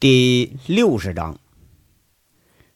[0.00, 1.36] 第六十章。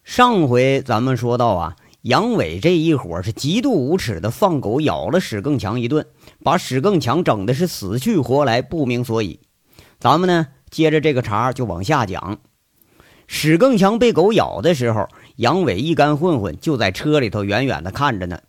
[0.04, 6.04] 上回咱们说到啊，杨伟这一伙是极度无耻的，放狗咬了史更强一顿，
[6.42, 9.40] 把史更强整的是死去活来，不明所以。
[9.98, 12.40] 咱们呢，接着这个茬就往下讲。
[13.26, 18.40] 史更强被狗咬的时候，杨伟一干混混就在车里头远远的看着呢。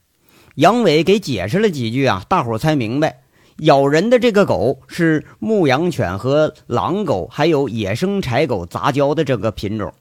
[0.55, 3.21] 杨伟给解释了几句啊，大伙才明白。
[3.59, 9.93] 咬人的这个狗是牧羊犬和狼狗，还有野生柴狗杂交的这个品种。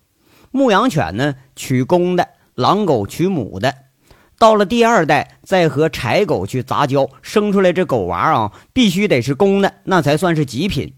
[0.51, 3.73] 牧羊犬呢取公的，狼狗取母的。
[4.39, 10.93] 到了第二代，再和柴狗去杂交，生出来这狗娃啊，必须得是公的，那才算是极品。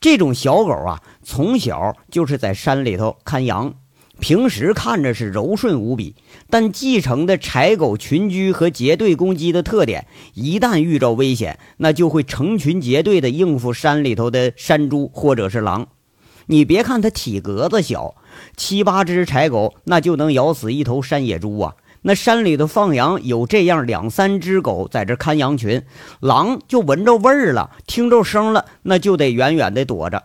[0.00, 3.74] 这种小狗啊，从小就是在山里头看羊。
[4.20, 6.14] 平时看着是柔顺无比，
[6.48, 15.88] 但继承的柴狗群居和结队攻击的特点，一旦遇着危险，那就会成群结队的应付山里头的山猪或者是狼。
[16.46, 18.14] 你别看它体格子小，
[18.56, 21.74] 七八只柴狗那就能咬死一头山野猪啊！
[22.02, 25.82] 那山里头放羊有这样两三只狗在这看羊群，
[26.20, 30.22] 狼就闻着味儿了，听着声了，那就得远远的躲着。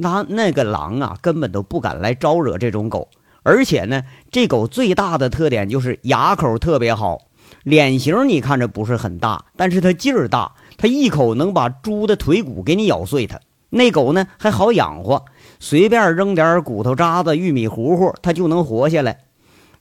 [0.00, 3.08] 那那个狼啊，根本都不敢来招惹这种狗。
[3.42, 7.22] 而且呢，这狗最大的特点就是牙口特别好，
[7.62, 13.26] 脸型你看着不是很大，但是它劲儿大，它一口能把猪的腿骨给你咬碎。
[13.26, 13.40] 它
[13.70, 15.24] 那狗呢还好养活，
[15.58, 19.20] 随便扔点骨头渣子、玉米糊糊，它就能活下来。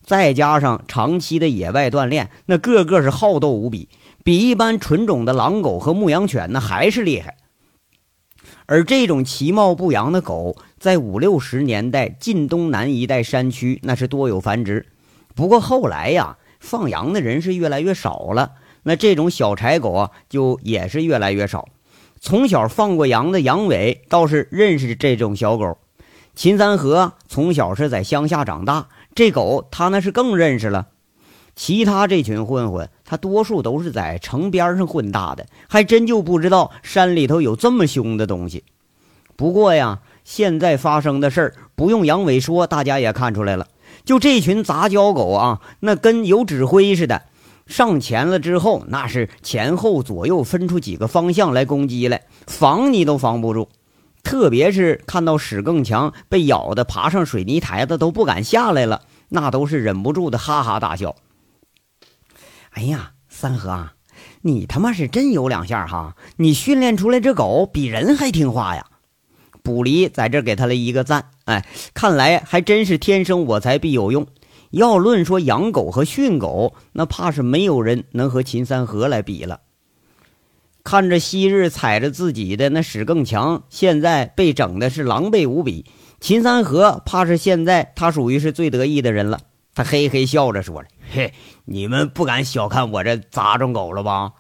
[0.06, 3.90] 再加上长期的野外锻炼，那个个是好斗无比，
[4.24, 7.36] 比一般纯种的狼狗和牧羊犬那还是厉害。
[8.72, 14.86] 而这种其貌不扬的狗，在五六十年代晋东南一带山区那是多有繁殖。
[15.34, 18.52] 不过后来呀，放羊的人是越来越少了，
[18.84, 21.68] 那这种小柴狗啊，就也是越来越少。
[22.20, 25.80] 从小放过羊的杨伟倒是认识这种小狗。
[26.36, 30.90] 秦三河从小是在乡下长大，这狗他那是更认识了。
[31.56, 38.64] 其他这群混混，他多数都是在城边上混大的，还真就不知道山里头有这么凶的东西。
[39.36, 43.68] 不过呀，现在发生的事儿不用杨伟说，大家也看出来了。
[44.06, 47.24] 就这群杂交狗啊，那跟有指挥似的，
[47.66, 53.70] 上前了之后，那是前后左右分出几个方向来攻击来，防你都防不住。
[54.22, 61.16] 特别是看到史更强被咬的爬上水泥台子都不敢下来了，那都是忍不住的哈哈大笑。
[62.80, 63.96] 哎呀，三河啊，
[64.42, 66.16] 你他妈是真有两下哈！
[66.38, 68.86] 你训练出来这狗比人还听话呀！
[69.62, 71.32] 卜离在这给他了一个赞。
[71.44, 74.28] 哎，看来还真是天生我材必有用。
[74.72, 79.60] 要论说养狗和训狗，那怕是没有人能和秦三河来比了。
[80.86, 85.86] 看着昔日踩着自己的那屎更强，现在被整的是狼狈无比。
[86.22, 89.42] 秦三河怕是现在他属于是最得意的人了。
[89.80, 90.90] 他嘿嘿笑着说了。
[91.10, 94.34] 嘿，你们不敢小看我这杂种狗了吧？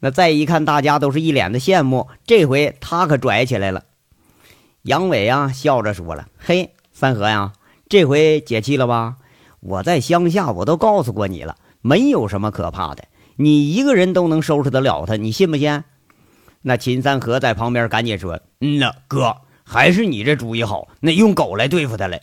[0.00, 2.08] 那再一看，大家都是一脸的羡慕。
[2.26, 3.84] 这回他可拽起来了。
[4.82, 7.54] 杨伟啊，笑着说了：“嘿，三河呀，
[7.88, 9.16] 这回解气了吧？
[9.60, 13.04] 我在乡下，我都告诉过你了，没有什么可怕的，
[13.36, 15.84] 你一个人都能收拾得了他，你信不信？”
[16.60, 22.20] 那秦三河在旁边赶紧说：“嗯呐，哥，还是你这主意好，那用狗来对付他来。”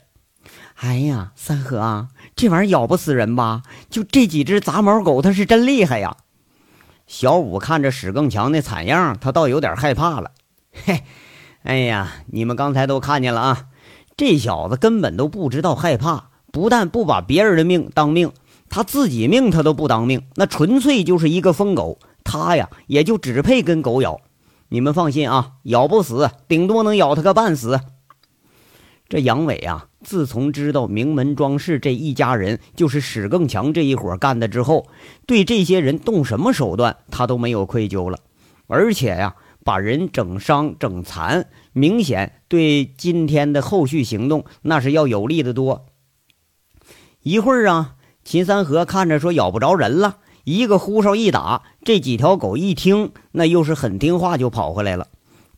[0.76, 3.62] 哎呀，三河啊，这玩意儿咬不死人吧？
[3.88, 6.16] 就这几只杂毛狗，它是真厉害呀！
[7.06, 10.32] 小五看着史更强那惨样，他倒有点害怕了。
[10.72, 11.04] 嘿，
[11.62, 13.66] 哎呀，你们刚才都看见了啊，
[14.16, 18.32] 这小子根本都不知道害怕，不但不把别人的命当命，
[18.68, 21.98] 他自己命他都不当命，那纯粹就是一个疯狗。
[22.24, 24.20] 他呀，也就只配跟狗咬。
[24.70, 27.80] 你们放心啊，咬不死，顶多能咬他个半死。
[29.08, 34.86] 这杨伟啊，自从知道名门庄氏这一家人就是史更强这一伙干的之后，
[35.26, 38.18] 对这些人动什么手段，他都没有愧疚了。
[38.66, 45.86] 而且呀，把人整伤整残，明显对今天的后续行动那是要有利的多。
[47.22, 55.08] 一会儿啊，秦三河看着说咬不着人了，一个呼哨一打，这几条狗一听，那又是很听话，就跑回来了。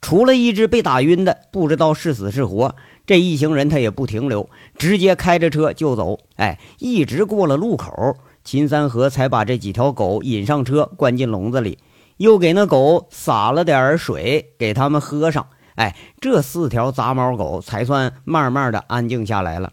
[0.01, 2.77] 除了一只被打晕的，不知道是死是活。
[3.07, 6.19] 这一行人他也不停留，直接开着车就走。
[6.37, 11.79] 哎，一直过了路口，秦三河才把这几条狗引上车，关进笼子里，
[12.17, 15.47] 又给那狗洒了点水，给他们喝上。
[15.77, 19.73] 哎，这四条杂毛狗才算慢慢的安静下来了。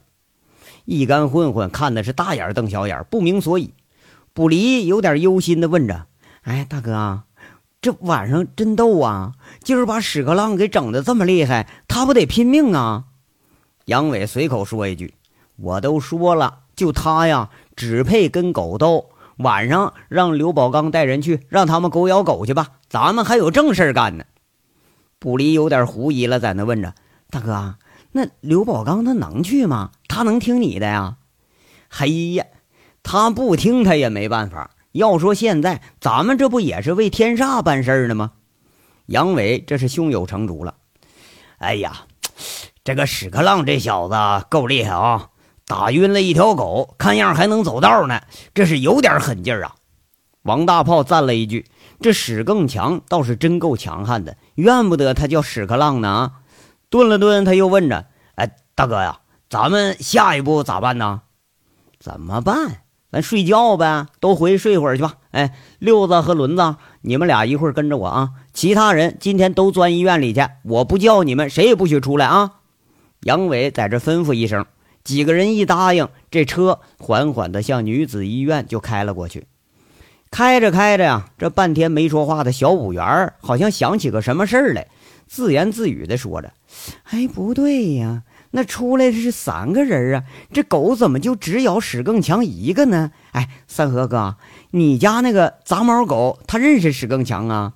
[0.86, 3.74] 一干混混看的是大眼瞪小眼，不明所以。
[4.34, 6.08] 卜离有点忧心的问着
[6.44, 7.24] ：“哎，大哥啊，
[7.84, 9.34] 这晚上真逗啊！
[9.62, 13.04] 今儿把屎壳郎给整的这么厉害，他不得拼命啊？”
[13.86, 15.16] 杨伟随口说一句
[15.60, 19.10] ：“我都说了，就他呀，只配跟狗斗。
[19.40, 22.70] 晚上让刘宝刚带人去，让他们狗咬狗去吧。
[22.88, 24.24] 咱们还有正事干呢。”
[25.20, 26.94] 不离有点狐疑了，在那问着
[27.30, 27.76] ：“大哥，
[28.14, 29.92] 那刘宝刚他能去吗？
[30.08, 31.18] 他能听你的呀
[31.92, 32.46] ？”“嘿呀，
[33.04, 34.72] 他不听他也没办法。
[34.94, 38.32] 要说现在咱们这不也是为天煞办事儿呢吗？”
[39.08, 40.74] 杨伟这是胸有成竹了。
[41.58, 42.06] 哎呀！
[42.84, 45.30] 这个屎壳郎这小子够厉害啊！
[45.66, 48.22] 打晕了一条狗，看样还能走道呢，
[48.54, 49.76] 这是有点狠劲儿啊！
[50.42, 51.66] 王大炮赞了一句
[52.02, 56.32] ：“这屎更强，倒是真够强悍的，怨不得他叫屎壳郎呢。”啊！
[56.90, 61.22] 顿了顿，他又问着：“哎，大哥呀，咱们下一步咋办呢？
[62.00, 62.83] 怎么办？
[63.14, 65.14] 咱睡觉呗，都回去睡会儿去吧。
[65.30, 68.32] 哎，六子和轮子，你们俩一会儿跟着我啊！
[68.56, 72.54] 其他人今天都钻医院里去，我不叫你们，谁也不许出来啊！”
[73.22, 74.66] 杨伟在这吩咐一声，
[75.04, 79.46] 几个人一答应，这车缓缓地向女子医院就开了过去。
[80.32, 84.88] 开着开着呀，这半天没说话的小五元好像想起个什么事儿来，
[85.28, 86.52] 自言自语地说着
[87.12, 88.24] ：“哎，不对呀，
[88.56, 90.24] 那出来的是三个人啊，
[90.54, 93.12] 这狗怎么就只咬史更强一个呢？
[93.32, 94.38] 哎，三河哥，
[94.70, 97.74] 你家那个杂毛狗，它认识史更强啊？”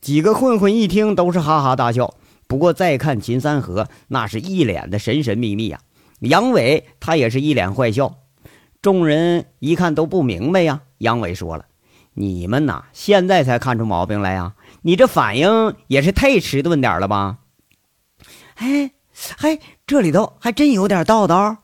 [0.00, 2.14] 几个混混一听，都是哈哈大笑。
[2.46, 5.80] 不过再看秦三河，那是一脸的神神秘秘呀。
[6.20, 8.18] 杨伟他也是一脸坏笑。
[8.80, 10.82] 众人一看都不明白呀。
[10.98, 11.64] 杨伟说了
[12.14, 14.54] ：“你们呐，现在才看出毛病来呀？
[14.82, 17.38] 你这反应也是太迟钝点了吧？”
[18.56, 18.92] 哎，
[19.38, 21.58] 嘿，这里头还真有点道道。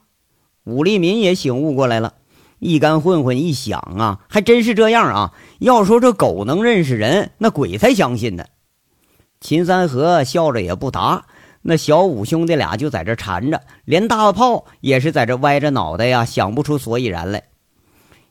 [0.64, 2.14] 武立民也醒悟过来了。
[2.58, 5.32] 一干混混一想啊，还真是这样啊。
[5.60, 8.44] 要说这狗能认识人，那鬼才相信呢。
[9.40, 11.26] 秦三河笑着也不答，
[11.62, 17.44] 那小五兄弟俩就在这缠着，连大炮也是在这歪着脑袋呀，想不出所以然来。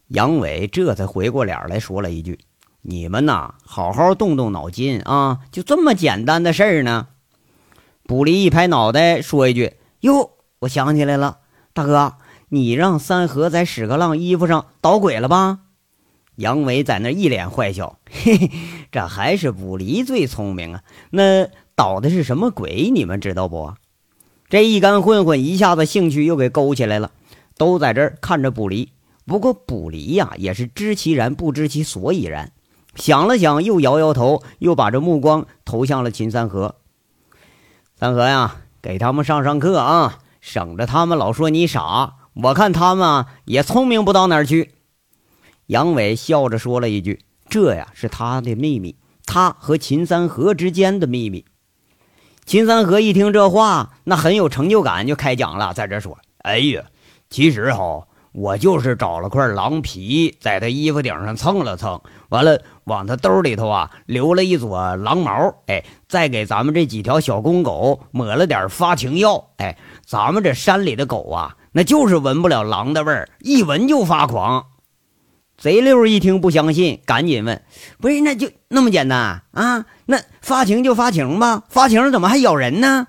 [0.09, 2.37] 杨伟这才回过脸来说了一句
[2.83, 7.07] ：“你们呐，好好动动脑筋啊，就这么简单的事儿呢。”
[8.07, 11.39] 卜离一拍脑袋说一句：“哟，我想起来了，
[11.73, 12.13] 大哥，
[12.47, 15.59] 你让三河在屎壳郎衣服上捣鬼了吧？”
[16.37, 18.51] 杨伟在那一脸坏笑，嘿嘿，
[18.91, 20.83] 这还是卜离最聪明啊！
[21.09, 22.91] 那捣的是什么鬼？
[22.91, 23.73] 你们知道不？
[24.47, 27.11] 这一干混混一下子兴趣又给勾起来了，
[27.57, 28.93] 都在这儿看着卜离。
[29.25, 32.53] 不过卜离呀，也是知其然不知其所以然，
[32.95, 36.75] 想了想，又摇摇头，又把这目光投向了秦三河。
[37.99, 42.13] 三河呀，给他们上上课啊，省着他们老说你傻。
[42.35, 44.75] 我看他们啊，也聪明不到哪儿去。
[45.65, 51.45] 杨伟笑着说了一句：“这呀是他的秘密，他和秦三河之间的秘密。”
[52.45, 56.83] 秦三河一听这话，那很有成就感，就开讲了，在这说：“哎呀，
[57.31, 58.06] 其实哈，
[58.37, 61.99] 我就是找了块狼皮，在他衣服顶上蹭了蹭，
[62.29, 69.75] 完了往他兜里头啊留了一撮狼毛，哎，再给咱们这几条小公狗抹了点发情药，哎，
[70.05, 74.67] 咱们这山里的狗啊，那就是闻不了狼的味儿，一闻就发狂。”
[75.57, 77.63] 贼溜一听不相信，赶紧问
[77.99, 79.85] ：“不是，那就那么简单啊？
[80.05, 83.07] 那发情就发情吧，发情怎么还咬人呢？”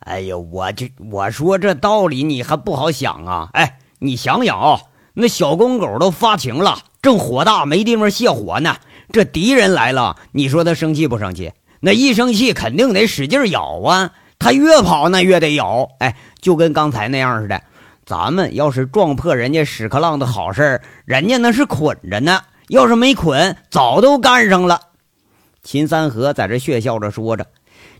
[0.00, 3.50] 哎呀，我就我说这道理你还不好想啊！
[3.52, 4.80] 哎，你想想啊，
[5.14, 8.76] 那小公狗都发情了，正火大没地方泄火呢，
[9.12, 11.52] 这敌人来了，你说他生气不生气？
[11.80, 17.62] 那一生气肯定得使劲咬啊，他越跑那越得咬，哎，就跟刚才那样似的。
[18.06, 22.40] 咱们要是撞破人家屎壳郎的好事人家那是捆着呢。
[22.68, 24.80] 要是没捆，早都干上了。
[25.62, 27.46] 秦三河在这血笑着说着：“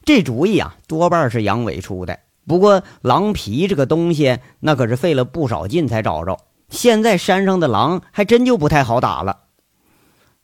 [0.04, 2.18] 这主意啊，多半是杨伟出的。
[2.46, 6.38] 不过狼皮这个东西，那可是费了不少劲才找着。
[6.68, 9.38] 现在山上的狼还真就不太好打了。”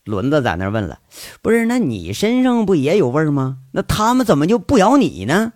[0.05, 1.01] 轮子在那问了
[1.43, 3.59] ：“不是，那你身上不也有味吗？
[3.73, 5.53] 那他们怎么就不咬你呢？”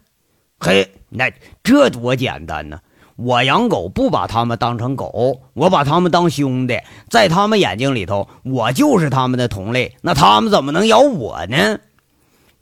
[0.59, 2.81] 嘿，那这多简单呢！
[3.17, 11.79] 我养狗不把他们当成狗，我把他们当兄弟，在他们眼睛里头，我就是他们的同类，那他们怎么能咬我呢？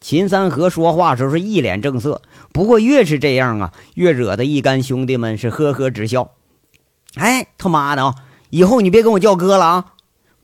[0.00, 6.30] 秦三河说话时候是一脸正色，不过越是这样啊，越惹得一干兄弟们是呵呵直笑。
[7.14, 8.14] 哎，他妈的啊！
[8.50, 9.92] 以后你别跟我叫哥了啊！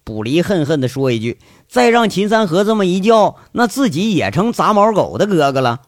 [0.03, 5.81] 卜离恨恨地说一句，再让秦三河这么一叫，那自己也成杂毛狗的哥哥了。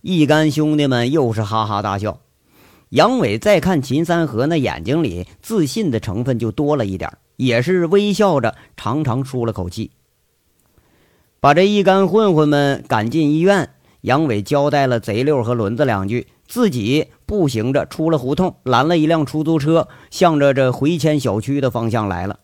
[0.00, 2.18] 一干兄弟们又是哈哈大笑。
[2.88, 9.92] 杨伟再看秦三河那眼睛里自信的成分就多了一点，也是微笑着长长舒了口气，
[11.40, 13.70] 把这一干混混们赶进医院。
[14.02, 22.40] 杨伟交代了贼六和轮子两句，自己步行着出了胡同，拦了一辆出租车，向着这回迁小区的方向来了。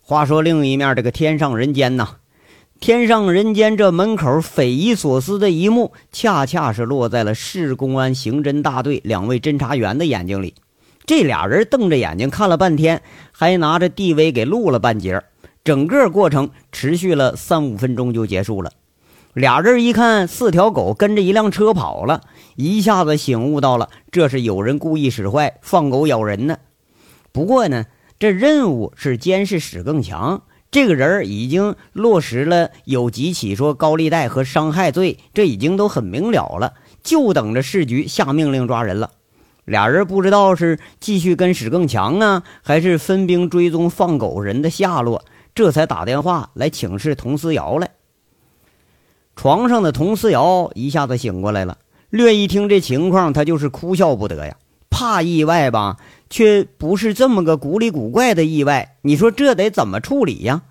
[0.00, 2.16] 话说另一面，这个天上人间呐，
[2.80, 10.54] 天上人间这门口匪夷所思的一幕，恰恰是落在了市公安刑侦大队两位侦查员的眼睛里。
[11.06, 15.22] 这俩人瞪着眼睛看了半天，还拿着 DV 给录了半截。
[15.68, 18.72] 整个过程持续了三五分钟就结束了。
[19.34, 22.22] 俩人一看四条狗跟着一辆车跑了，
[22.56, 26.56] 一下子醒悟到了，这是有人故意使坏，放狗咬人呢。
[27.32, 27.84] 不过呢，
[28.18, 36.72] 这任务是监视史更强，这个人已经落实了有几起说高利贷和伤害罪，这已经都很明了了，
[37.02, 39.10] 就等着市局下命令抓人了。
[39.66, 47.90] 俩人不知道是继续跟史更强啊，还是分兵追踪放狗人的下落，这才打电话来请示佟思瑶来。
[49.36, 51.78] 床上的佟思瑶一下子醒过来了，
[52.10, 54.56] 略一听这情况，他就是哭笑不得呀。
[54.90, 60.62] 怕意外吧，却不是这么个古里古怪的意外，你说这得怎么处理呀？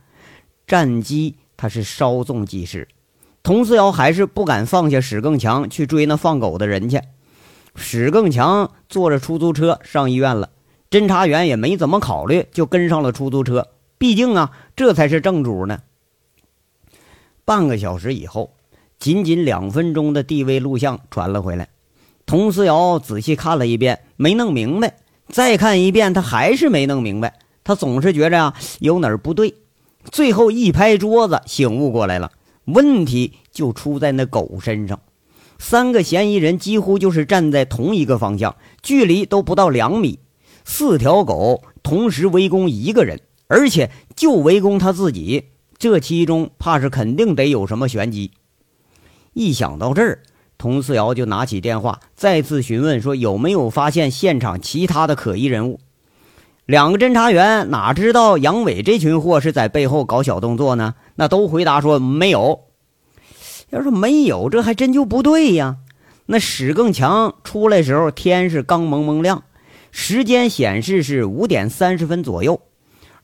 [0.66, 2.90] 战机他是稍纵即逝，
[3.42, 7.00] 佟思瑶还是不敢放下史更强去追那放狗的人去。
[7.76, 10.50] 史更强坐着出租车上医院了，
[10.90, 13.68] 侦查员也没怎么考虑，就跟上了出租车。
[13.98, 15.80] 毕竟啊，这才是正主呢。
[17.46, 18.54] 半个小时以后，
[19.00, 21.70] 仅仅两分钟的地位录像传了回来。
[22.26, 24.90] 佟思瑶仔细看了一遍，没弄明白；
[25.30, 27.40] 再看一遍，他还是没弄明白。
[27.64, 29.56] 他总是觉着啊，有哪儿不对。
[30.12, 32.32] 最后一拍桌子，醒悟过来了，
[32.66, 35.00] 问题就出在那狗身上。
[35.58, 40.20] 三个嫌疑人几乎就是站在同一个方向，距离都不到两米。
[40.66, 45.46] 四条狗同时围攻一个人，而且就围攻他自己，
[45.78, 48.32] 这其中怕是肯定得有什么玄机。
[49.34, 50.20] 一想到这儿，
[50.58, 55.80] 佟四瑶就拿起电话，再次询问说有没有发现现场其他的可疑人物。
[56.66, 60.96] 两个侦查员哪知道杨伟这群货是在背后搞小动作呢？
[61.16, 62.66] 那都回答说没有。
[63.70, 65.78] 要是没有，这还真就不对呀。
[66.26, 69.44] 那史更强出来时候，天是刚蒙蒙亮，
[69.92, 72.60] 时间显示是五点三十分左右。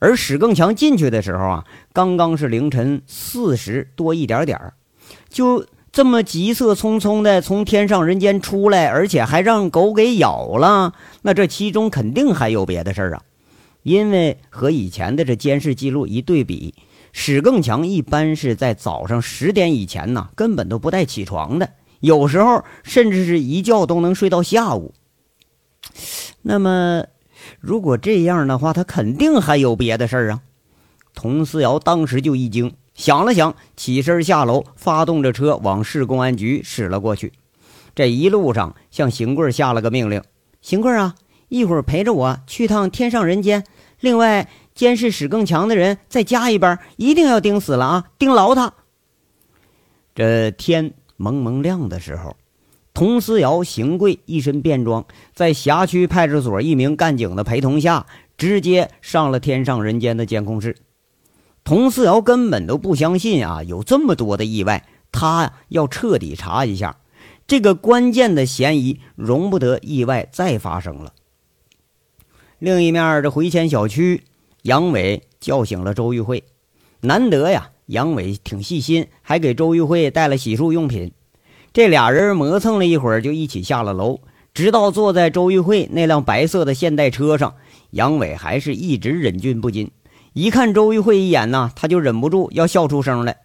[0.04, 4.60] 而史更强进去的时候啊，刚刚是凌晨四时多一点点
[5.30, 10.92] 就这么急色匆匆的从天上人间出来，而且还让狗给咬了，
[11.22, 13.22] 那这其中肯定还有别的事儿啊。
[13.84, 16.76] 因为和以前的这监视记录一对比。
[17.14, 21.70] 史更强一般是在早上十点以前呢，根本都不带起床的，
[22.02, 24.94] 有时候甚至是一觉都能睡到下午。
[26.42, 27.06] 那么，
[27.60, 30.42] 如果这样的话，他肯定还有别的事儿啊！
[31.14, 37.34] 佟思瑶当时就一惊，想了想，起身下楼，发动着车往市公安局驶了过去。
[37.96, 40.24] 这一路上，向邢贵下了个命令
[40.62, 41.16] ：“邢贵啊，
[41.50, 43.64] 一会儿陪着我去趟天上人间。
[44.00, 48.06] 另外。”监视史更强的人再加一班，一定要盯死了啊！
[48.18, 48.74] 盯牢他。
[50.16, 52.36] 这天蒙蒙亮的时候，
[52.94, 58.06] 佟思瑶、邢贵一身便装，在辖区派出所一名干警的陪同下，
[58.38, 60.78] 直接上了天上人间的监控室。
[61.64, 66.98] 佟思瑶根本都不相信啊，有这么多的意外，他要彻底查一下
[67.48, 71.14] 这个关键的嫌疑，容不得意外再发生了。
[72.60, 74.24] 另一面，这回迁小区。
[74.62, 76.46] 杨伟叫醒了周玉慧，
[77.02, 81.12] 难得呀，杨伟挺细心，还给周玉慧带了洗漱用品。
[81.74, 84.20] 这俩人磨蹭了一会儿，就一起下了楼，
[84.54, 87.56] 直到坐在周玉慧那辆白色的现代车上，
[87.90, 89.90] 杨伟还是一直忍俊不禁。
[90.34, 93.38] 一看周玉慧一眼呢，他就忍不住要笑出声来。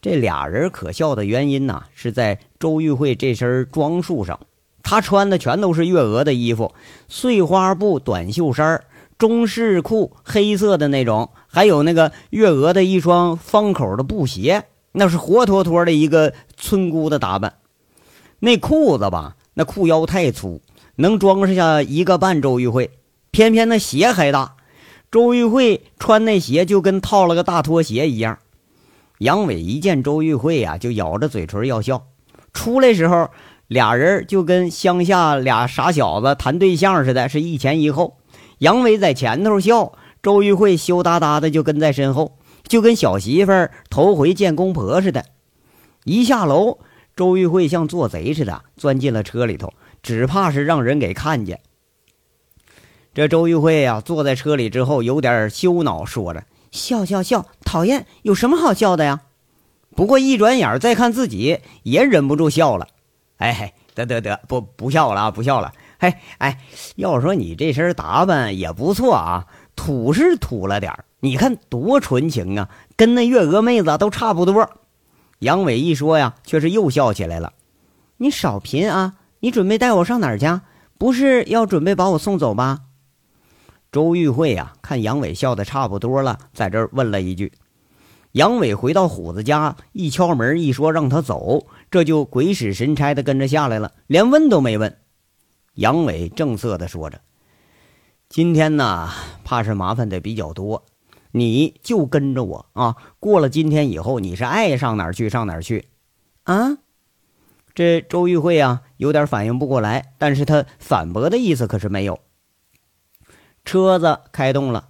[0.00, 4.38] 这俩人可笑的原因呢，是在周玉慧这身装束上，
[4.84, 6.72] 她穿的全都是月娥的衣服，
[7.08, 8.84] 碎花布短袖衫
[9.18, 14.62] 中式裤，黑色的那种，还有那个月娥的一双方口的布鞋，
[14.98, 17.54] 那是活脱脱的一个村姑的打扮。
[18.38, 20.62] 那裤子吧，那裤腰太粗，
[20.96, 22.90] 能装下一个半周玉慧，
[23.30, 24.56] 偏偏那鞋还大，
[25.10, 28.38] 周玉慧穿那鞋就跟套了个大拖鞋一样。
[29.18, 32.06] 杨伟一见周玉慧呀，就咬着嘴唇要笑。
[32.54, 33.28] 出来时候，
[33.66, 38.16] 俩人就跟乡下俩傻小子谈对象似的，是一前一后。
[38.58, 45.24] 杨伟在前头笑，周玉慧羞答答的就跟在身后，就跟小媳妇儿头回见公婆似的。
[46.04, 46.78] 一下楼，
[47.16, 51.60] 周玉慧像做贼似的钻进了车里头，只怕是让人给看见。
[53.14, 59.22] 这周玉慧呀，坐在车里之后有点羞恼，说着：“笑笑笑，讨厌，有什么好笑的呀？”
[59.96, 62.88] 不过一转眼再看自己，也忍不住笑了。
[63.38, 65.72] 哎，得得得，不不笑了啊，不笑了。
[65.98, 66.60] 嘿，哎，
[66.96, 74.70] 要说你这身打扮也不错啊，土是土了点儿，你看多纯情啊，跟那月娥妹子都差不多。
[75.40, 77.52] 杨伟一说呀，却是又笑起来了。
[78.18, 79.14] 你少贫啊！
[79.40, 80.60] 你准备带我上哪儿去？
[80.96, 82.82] 不是要准备把我送走吧？
[83.90, 87.52] 周玉慧呀，看杨伟笑的差不多了，在这儿问了一句。
[88.30, 94.96] 杨伟回到虎子家，一敲门，一说让他走，这就鬼使神差的跟着下来了，连问都没问。
[95.74, 97.20] 杨伟正色的说着
[98.30, 99.10] ：“今天呢，
[99.44, 100.84] 怕是麻烦的比较多，
[101.36, 102.96] 你就跟着我啊！
[103.20, 105.86] 过了今天以后，你是爱上哪儿去上哪儿去，
[106.44, 106.78] 啊？”
[107.74, 112.18] 这周玉慧啊，有点反应不过来，但是他反驳的意思可是没有。
[113.66, 114.88] 车子开动了，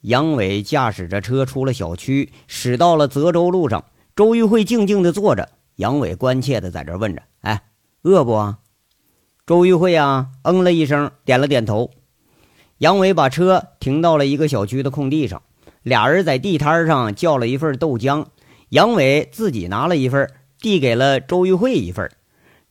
[0.00, 3.84] 杨伟驾驶着车出了小区，驶到了泽州路上。
[4.16, 7.62] 周玉慧静静的坐着，杨伟关切的在这问着：“哎，
[8.02, 8.56] 饿不？”
[9.46, 11.92] 周玉慧啊，嗯了一声，点了点头。
[12.78, 15.42] 杨伟把车停到了一个小区的空地上，
[15.84, 18.24] 俩人在地摊上叫了一份豆浆，
[18.70, 22.10] 杨伟自己拿了一份，递给了周玉慧一份。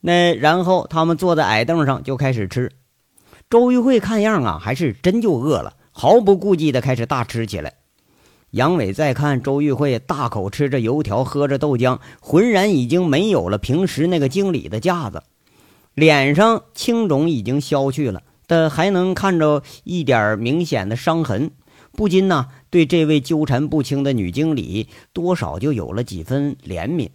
[0.02, 2.72] 那然后他们坐在矮凳上就开始吃。
[3.52, 7.76] 周玉慧看样啊，还是真就饿了，毫不顾忌的开始大吃起来。
[8.50, 15.22] 杨伟再看周玉慧大口吃着油条，喝着豆浆，浑然已经没有了平时那个经理的架子，
[15.94, 21.52] 脸上青肿已经消去了，但还能看着一点明显的伤痕，
[21.92, 27.10] 不禁呢对这位纠缠不清的女经理多少就有了几分怜悯。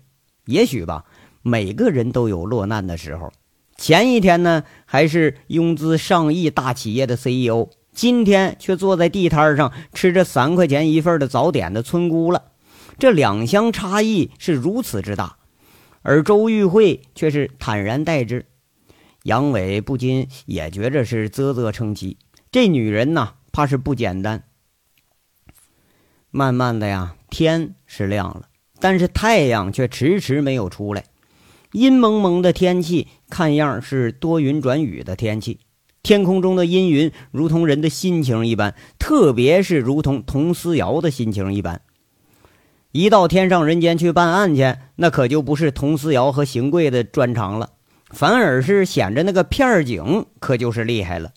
[0.44, 1.04] 也许吧。
[1.42, 3.32] 每个人都有落难的时候。
[3.76, 12.52] 前一天呢，还是拥资上亿大企业的 CEO，今天却坐在地摊上吃着三块钱一份的早点的村姑了。
[12.98, 15.38] 这两相差异是如此之大，
[16.02, 18.44] 而周玉慧却是坦然待之。
[19.22, 22.18] 杨伟不禁也觉着是啧啧称奇，
[22.50, 24.42] 这女人呐，怕是不简单。
[26.30, 28.42] 慢慢的呀，天是亮了，
[28.78, 31.04] 但是太阳却迟迟没有出来。
[31.72, 35.60] 阴蒙蒙的天气，看样是多云转雨的天气。
[36.02, 41.82] 天空中的阴云如同人的心情一般，特别是如同佟思瑶的心情一般。
[42.92, 47.70] 一到天上人间去办案去，那可就不是佟思瑶和邢贵的专长了，
[48.10, 51.32] 反而是显着那个片警可就是厉害了。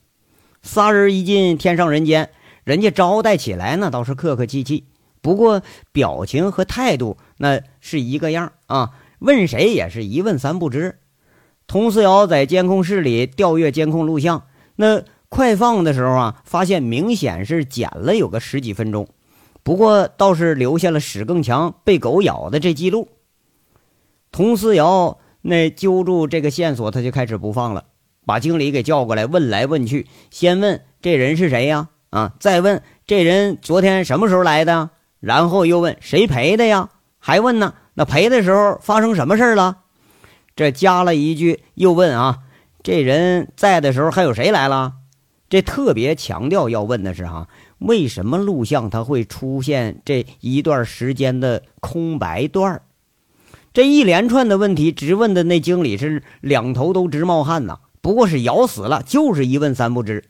[0.61, 2.29] 仨人一进天上人间，
[2.71, 4.85] 人家招待起来那倒是客客气气，
[5.21, 8.91] 不过表情和态度那是一个样啊。
[9.19, 10.97] 问谁也是一问三不知。
[11.67, 14.45] 佟思瑶在监控室里调阅监控录像，
[14.77, 19.09] 那快放的时候啊，发现明显是剪了有个十几分钟，
[19.63, 23.09] 不过倒是留下了史更强被狗咬的这记录。
[24.31, 27.83] 佟思瑶那揪住这个线索，他就开始不放了，
[28.25, 31.89] 把经理给叫过来问来问去，先问这人是谁呀？
[32.11, 34.91] 啊再问这人昨天什么时候来的？
[35.19, 36.89] 然后又问谁赔的呀？
[37.19, 37.73] 还问呢？
[37.93, 39.77] 那赔的时候发生什么事了？
[40.55, 42.39] 这加了一句，又问啊，
[42.83, 44.93] 这人在的时候还有谁来了？
[45.49, 47.47] 这特别强调要问的是哈，
[47.79, 52.81] 为什么录像它会出现这一段时间的空白段
[53.73, 57.79] 这一连串的问题，直问的那经理是两头都直冒汗呐。
[58.01, 60.25] 不过是咬死了，就是一问三不知。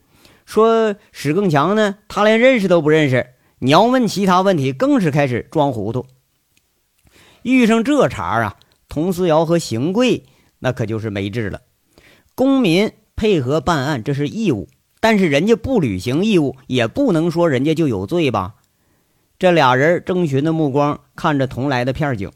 [0.52, 3.26] 说史更强呢，他连认识都不认识。
[3.60, 6.06] 你要问其他问题，更是开始装糊涂。
[7.42, 8.58] 遇上这茬啊，
[8.90, 10.26] 佟思瑶和邢贵
[10.60, 11.62] 那可就是没治了。
[12.36, 14.68] 公民配合办案这是义务，
[15.00, 18.56] 但是人家不履行义务，也不能说人家就有罪吧？
[19.40, 22.30] 这俩人征询的目光看着同来的片警，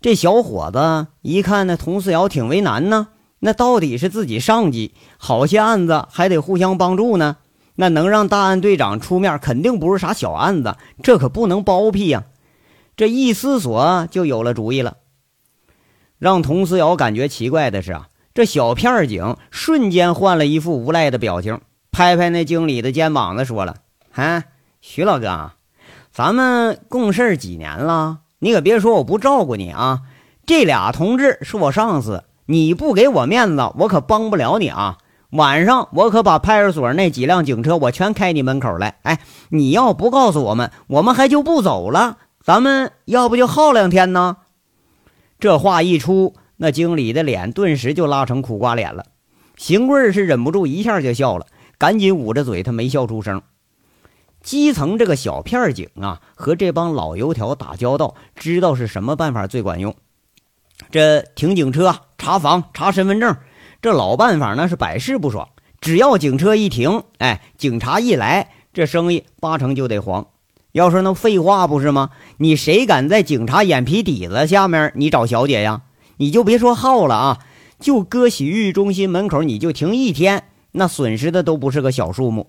[0.00, 3.08] 这小伙子一看那佟思瑶挺为难呢，
[3.40, 7.36] 那到底是自己上级，好些案子还得互相帮助呢，
[7.80, 12.24] 那能让大案队长出面，肯定不是啥小案子，这可不能包庇呀。
[12.94, 14.98] 这一思索，就有了主意了。
[16.18, 23.76] 让佟思瑶感觉奇怪的是啊，这小片警瞬间换了一副无赖的表情，拍拍那经理的肩膀子，说了
[24.12, 24.44] ：“哎，
[24.82, 25.52] 徐老哥，
[26.12, 30.02] 咱们共事几年了，你可别说我不照顾你啊！
[30.44, 34.98] 这俩同志是我上司，你不给我面子，我可帮不了你啊！
[35.30, 38.98] 晚上我可把派出所那几辆警车，我全开你门口来。
[39.02, 44.38] 哎，你要不告诉我们，我们还就不走了。”咱们要不就耗两天呢？
[45.38, 49.04] 这话一出，那经理的脸顿时就拉成苦瓜脸了。
[49.56, 53.42] 邢贵是忍不住一下就笑了，赶紧捂着嘴，他没笑出声。
[54.42, 59.94] 基层这个小片警啊，和这帮老油条打交道，知道是什么办法最管用。
[60.90, 63.36] 这停警车、查房、查身份证，
[63.82, 65.48] 这老办法那是百试不爽。
[65.80, 70.26] 只要警车一停，哎，警察一来，这生意八成就得黄。
[70.72, 72.10] 要说那废话不是吗？
[72.36, 75.82] 你谁敢在警察眼皮底子下面你找小姐呀？
[76.18, 77.38] 你就别说耗了啊，
[77.78, 82.48] 就搁洗浴中心门口你就停一天，那损失的都不是个小数目。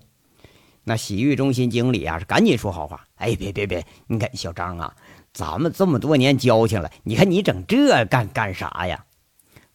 [0.84, 4.94] 那洗浴中心经理啊是赶紧说好话，哎，别别别，你看小张啊，
[5.32, 9.06] 咱们这么多年交情了，你看你整这干干啥呀？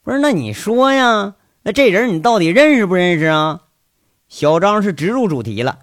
[0.04, 1.34] 不是，那你说呀？
[1.68, 3.60] 那这人你到底认识不认识啊？
[4.30, 5.80] 小张是直入主题了。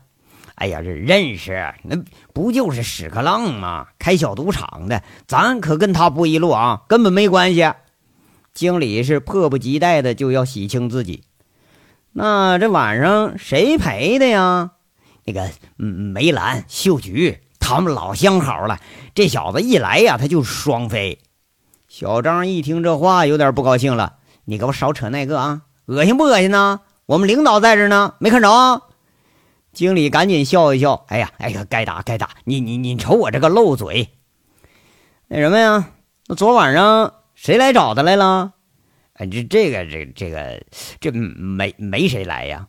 [0.54, 3.88] 哎呀，这认识，那不就是屎壳郎吗？
[3.98, 7.70] 开小赌场的，咱可跟他不一路啊，根本没关系。
[8.54, 11.24] 经理是迫不及待的就要洗清自己。
[12.12, 14.70] 那这晚上谁陪的呀？
[15.26, 18.80] 那个梅兰、秀菊他们老相好了。
[19.14, 21.18] 这小子一来呀，他就双飞。
[21.88, 24.14] 小张一听这话，有点不高兴了。
[24.46, 26.80] 你给我少扯那个啊，恶心不恶心呢？
[27.06, 28.82] 我们领导在这呢，没看着啊？
[29.72, 32.30] 经理赶紧笑一笑，哎呀，哎呀，该打该打！
[32.44, 34.08] 你你你瞅我这个漏嘴，
[35.28, 35.90] 那什么呀？
[36.26, 38.52] 那昨晚上谁来找他来了？
[39.14, 40.62] 哎，这这个这这个
[41.00, 42.68] 这没没谁来呀？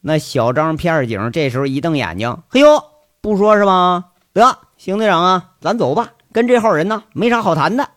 [0.00, 2.84] 那小张片警这时候一瞪眼睛，嘿呦，
[3.20, 4.12] 不说是吧？
[4.32, 7.88] 得，邢队长啊，咱走吧，跟这号人呢没啥好谈的。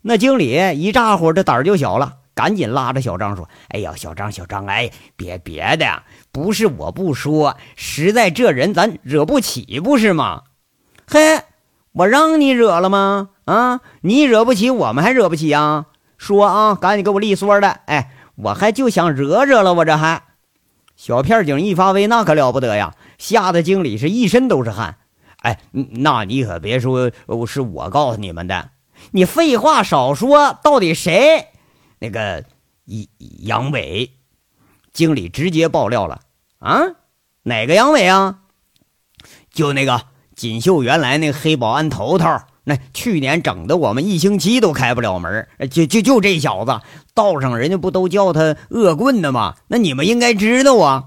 [0.00, 2.14] 那经理一咋呼，这胆就小了。
[2.38, 10.42] 赶紧拉着小张说：“哎呀，小张，小张，哎，别别的，不是我不说，实在这人咱惹不起，不是吗？
[11.08, 11.40] 嘿，
[11.90, 13.30] 我让你惹了吗？
[13.44, 15.86] 啊，你惹不起，我们还惹不起啊？
[16.16, 17.80] 说啊，赶紧给我利索的！
[17.86, 20.22] 哎，我还就想惹惹了，我这还……
[20.94, 24.98] 小片警一发威，那可了不得呀，吓得经理是一身都是汗。
[25.42, 27.10] 哎，那你可别说
[27.48, 28.70] 是我告诉你们的，
[29.10, 31.48] 你废话少说，到底谁？”
[31.98, 32.44] 那个
[33.40, 34.10] 杨伟
[34.92, 36.20] 经理直接爆料了
[36.58, 36.80] 啊！
[37.42, 38.40] 哪个杨伟啊？
[39.52, 40.02] 就那个
[40.36, 45.48] 锦绣原来那黑保安头头，那去年整的我们一星期都开不了门。
[45.70, 46.80] 就就就这小子，
[47.14, 49.56] 道上人家不都叫他恶棍的吗？
[49.68, 51.04] 那你们应该知道啊！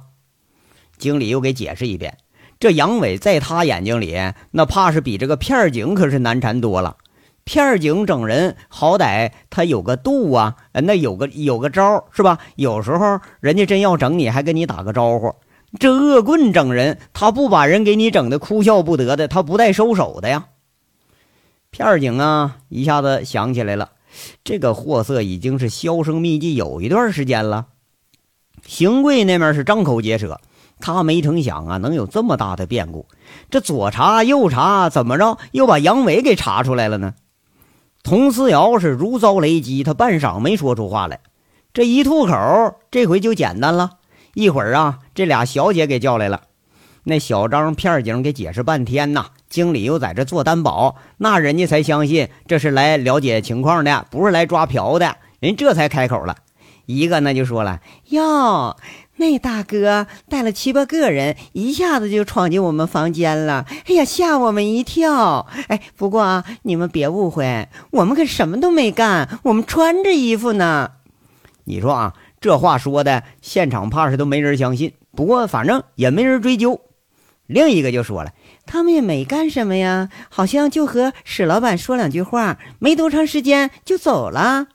[0.97, 2.17] 经理又给解释一遍，
[2.59, 4.15] 这杨伟在他眼睛里，
[4.51, 6.97] 那怕是比这个片警可是难缠多了。
[7.43, 12.37] 片警整人，好歹他有个度啊，那有个有个招是吧？
[12.55, 15.33] 有时候人家真要整你，还跟你打个招呼。
[15.79, 20.47] 这恶棍整人，他不把人给你整的哭笑不得的，他不带收手的呀。
[21.71, 23.91] 片警啊，一下子想起来了，
[24.43, 27.67] 这个货色已经是销声匿迹有一段时间了。
[28.65, 30.39] 邢贵那面是张口结舌，
[30.79, 33.07] 他没成想啊，能有这么大的变故。
[33.49, 37.13] 这左查右查，怎么着又把杨伟给查出来了呢？
[38.03, 41.19] 佟思瑶是如遭雷击，他半晌没说出话来。
[41.73, 43.91] 这一吐口，这回就简单了。
[44.33, 46.41] 一会儿啊，这俩小姐给叫来了。
[47.03, 55.17] 那小张片警给解释半天呐，经理又在这做担保，那人家才相信这是来了解情况的，不是来抓嫖的。
[55.39, 56.37] 人这才开口了，
[56.85, 58.75] 一个那就说了：“哟。”
[59.21, 63.67] 那大哥带了七八个人，一下子就闯进我们房间了。
[63.85, 65.45] 哎呀，吓我们一跳！
[65.67, 70.93] 哎，不过啊，你们别误会，我们可什么都没干，我们穿着衣服呢。
[71.65, 74.93] 你说啊，这话说的，现场怕是都没人相信。
[75.15, 76.81] 不过反正也没人追究。
[77.45, 78.33] 另一个就说了，
[78.65, 84.65] 他们也没干什么呀，好像就和史老板说两句话，没多长时间就走了。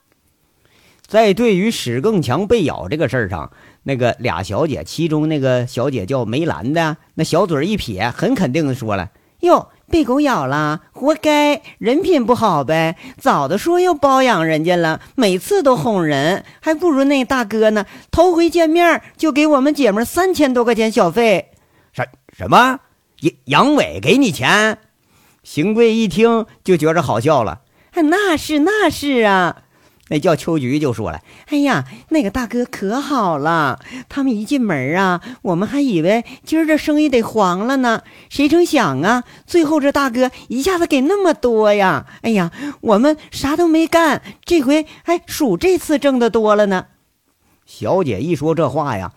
[1.05, 3.51] 在对于史更强被咬这个事儿上。
[3.87, 12.97] 那个俩小姐，其中那个小姐叫梅兰的，那小嘴一撇，很肯定的说了：“哟，被狗咬了，活该，人品不好呗。
[13.17, 17.85] 早的说要包养人家了，每次都哄人，还不如那大哥呢。
[18.11, 21.51] 头回见面就给我们姐们三千多块钱小费。
[21.93, 22.05] 什
[22.37, 22.81] 什么？
[23.21, 24.79] 杨杨伟给你钱？
[25.43, 27.61] 邢贵一听就觉着好笑了。
[27.93, 29.63] 那是那是啊。”
[30.09, 42.05] 那叫秋菊就说了：“哎呀，那个大哥可好了，他们一进门啊，我们还以为今儿这生意得黄了呢，谁成想啊，最后这大哥一下子给那么多呀！
[42.21, 46.85] 哎呀，我们啥都没干，这回还数这次挣的多了呢。”
[47.65, 49.11] 小姐一说这话呀，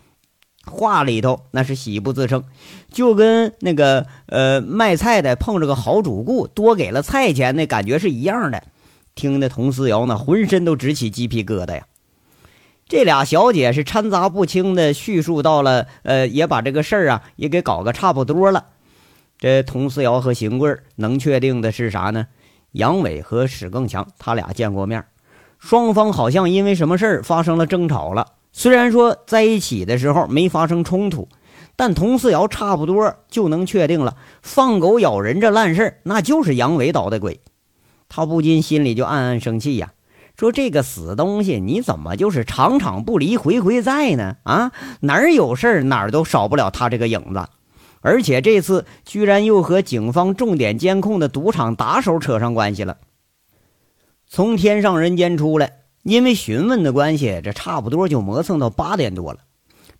[0.65, 2.43] 话里头那是喜不自胜，
[2.91, 8.61] 就跟那个呃卖菜的碰着个好主顾，多给了菜钱那感觉是一样的。
[9.15, 11.85] 听得佟思瑶呢，浑身都直起鸡皮疙瘩呀。
[12.87, 18.65] 这俩小姐是掺杂不清的叙述到了，呃，也把这个事儿啊也给搞个差不多了。
[19.37, 22.27] 这佟思瑶和邢贵能确定的是啥呢？
[22.73, 25.05] 杨伟和史更强他俩见过面，
[25.57, 28.27] 双方好像因为什么事儿发生了争吵了。
[28.53, 31.27] 虽然说在一起的时候没发生冲突，
[31.75, 37.39] 但佟思瑶差不多就能确定了，放狗咬人这烂事儿，那就是杨伟捣的鬼。
[38.13, 39.93] 他不禁心里就暗暗生气呀，
[40.37, 44.35] 说这个死东西，你怎么就是场场不离，回回在呢？
[44.43, 47.47] 啊，哪儿有事儿哪儿都少不了他这个影子，
[48.01, 52.97] 而且这次居然又和警方重点监控的赌场打手扯上关系了。
[54.27, 55.77] 从天上人间出来。
[56.03, 59.41] 因为询问的关系，这差不多就磨蹭到八点多了。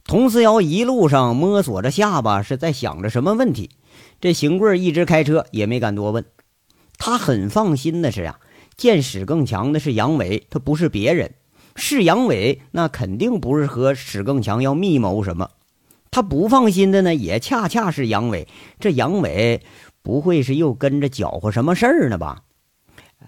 [0.04, 3.70] 佟思瑶一路上摸索着下巴，是在想着什么问题。
[4.20, 6.26] 这邢贵一直开车，也没敢多问。
[7.04, 8.38] 他很放心的是呀，
[8.78, 11.34] 见史更强的是杨伟，他不是别人，
[11.76, 15.50] 是杨伟，那肯定不是和史更强要密谋什么。
[16.12, 18.48] 他不放心的呢，也恰恰是杨伟。
[18.80, 19.64] 这杨伟
[20.04, 22.44] 不会是又跟着搅和什么事儿呢吧？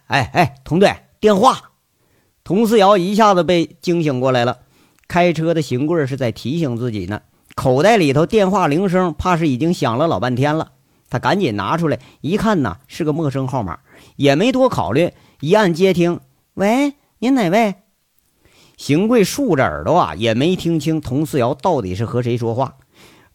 [0.05, 1.71] 哎哎，同队，电话。
[2.43, 4.59] 童思瑶一下子被惊醒过来了，
[5.07, 7.23] 开车的邢贵是在提醒自己呢。
[7.55, 10.73] 口袋里头电话铃声怕是已经响了老半天了，
[11.13, 13.81] 他赶紧拿出来一看呐，是个陌生号码，
[14.15, 16.19] 也没多考虑，一按接听。
[16.55, 17.75] 喂，您哪位？
[18.77, 22.77] 邢贵竖着耳朵啊，也没听清佟思瑶到底是和谁说话。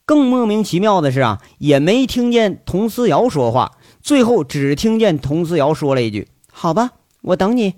[0.05, 6.91] 更莫名其妙的是啊，也没听见佟思瑶说话，最后只听见佟思瑶说了一句：“好吧，
[7.23, 7.75] 我等你。”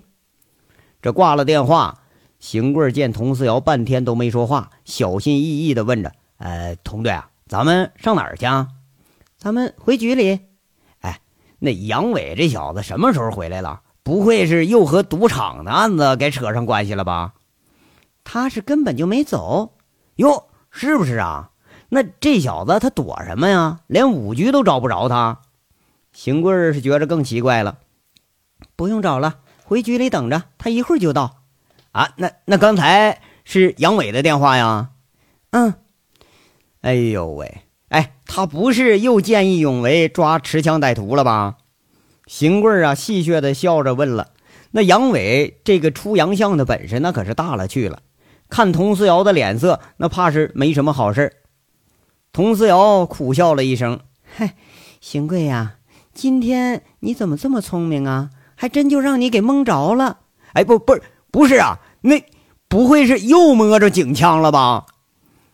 [0.99, 1.99] 这挂了电话，
[2.39, 8.47] 邢贵见佟思瑶半天都没说话，小心翼翼地问着：“呃，佟队啊，咱们上哪儿去？
[8.47, 8.67] 啊？
[9.41, 10.39] 咱们回局里。
[10.99, 11.19] 哎，
[11.57, 13.81] 那杨伟这小子什么时候回来了？
[14.03, 17.33] 不会是又和赌场的案子给扯上关系了吧？
[18.23, 19.73] 他是根本就没走
[20.17, 21.49] 哟，是不是啊？
[21.89, 23.79] 那这小子他躲什么呀？
[23.87, 25.41] 连五局都找不着他。
[26.13, 27.79] 邢贵是觉着更奇怪了。
[28.75, 29.39] 不用找了。
[29.63, 31.41] 回局里等着，他一会儿就到。
[31.93, 34.91] 啊，那那刚才是杨伟的电话呀？
[35.49, 35.73] 嗯。
[36.81, 41.57] 哎呦喂，哎，他不是又见义勇为抓持枪歹徒了吧？
[42.25, 44.29] 邢贵啊，戏谑的笑着问了。
[44.71, 48.01] 那杨伟这个出洋相的本事，那可是大了去了。
[48.49, 51.33] 看佟思瑶的脸色，那怕是没什么好事
[52.31, 54.55] 佟思瑶苦笑了一声：“嗨，
[55.01, 55.75] 邢贵呀，
[56.13, 60.19] 今天你怎么这么聪明啊？”还真就让你给蒙着了！
[60.53, 61.01] 哎，不，不是，
[61.31, 62.23] 不是啊，那
[62.69, 64.85] 不会是又摸着警枪了吧？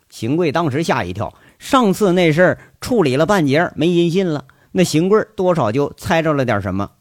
[0.09, 6.91] 邢贵当时吓一跳，上次那事儿处理了半截没音信了，那邢贵多少就猜着了点什么。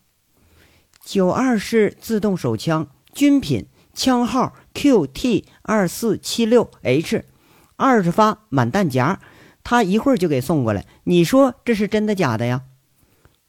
[1.04, 7.24] 九二式自动手枪，军品，枪号 QT 二四七六 H，
[7.76, 9.20] 二十发满弹夹，
[9.62, 10.84] 他一会儿就给送过来。
[11.04, 12.62] 你说这是真的假的呀？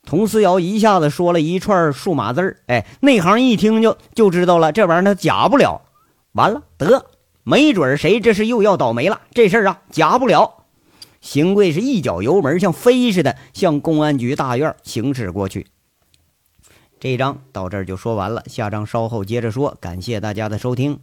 [0.05, 5.81] 佟思瑶一下子说了一串数码字儿，哎，内行一听就就知道了，这玩意儿他假不了。
[6.33, 7.07] 完了，得，
[7.43, 9.21] 没准谁这是又要倒霉了。
[9.33, 10.56] 这事儿啊，假不了。
[11.27, 15.67] 邢贵是一脚油门，像飞似的向公安局大院行驶过去。
[17.01, 19.77] 这章到这儿就说完了，下章稍后接着说。
[19.81, 21.01] 感谢大家的收听。